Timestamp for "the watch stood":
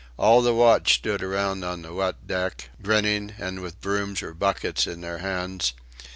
0.41-1.21